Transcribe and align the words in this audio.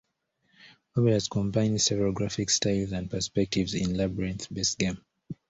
"Obitus" 0.97 1.29
combines 1.29 1.83
several 1.83 2.11
graphics 2.11 2.53
styles 2.53 2.91
and 2.91 3.11
perspectives 3.11 3.75
in 3.75 3.91
a 3.91 3.97
labyrinth-base 3.99 4.73
game. 4.73 4.97